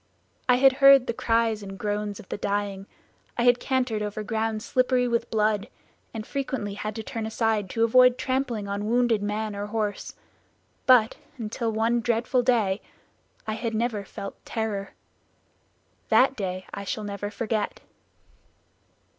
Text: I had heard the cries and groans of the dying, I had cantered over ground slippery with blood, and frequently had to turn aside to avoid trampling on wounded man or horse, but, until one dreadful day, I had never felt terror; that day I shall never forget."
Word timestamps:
I 0.49 0.55
had 0.55 0.71
heard 0.81 1.05
the 1.05 1.13
cries 1.13 1.61
and 1.61 1.77
groans 1.77 2.19
of 2.19 2.27
the 2.29 2.37
dying, 2.39 2.87
I 3.37 3.43
had 3.43 3.59
cantered 3.59 4.01
over 4.01 4.23
ground 4.23 4.63
slippery 4.63 5.07
with 5.07 5.29
blood, 5.29 5.67
and 6.11 6.25
frequently 6.25 6.73
had 6.73 6.95
to 6.95 7.03
turn 7.03 7.27
aside 7.27 7.69
to 7.69 7.83
avoid 7.83 8.17
trampling 8.17 8.67
on 8.67 8.87
wounded 8.89 9.21
man 9.21 9.55
or 9.55 9.67
horse, 9.67 10.15
but, 10.87 11.17
until 11.37 11.71
one 11.71 11.99
dreadful 12.01 12.41
day, 12.41 12.81
I 13.45 13.53
had 13.53 13.75
never 13.75 14.03
felt 14.03 14.43
terror; 14.43 14.95
that 16.09 16.35
day 16.35 16.65
I 16.73 16.83
shall 16.83 17.03
never 17.03 17.29
forget." 17.29 17.81